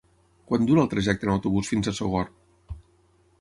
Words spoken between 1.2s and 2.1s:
en autobús fins a